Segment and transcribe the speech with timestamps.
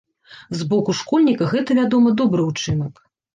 [0.61, 3.05] З боку школьніка, гэта, вядома, добры ўчынак.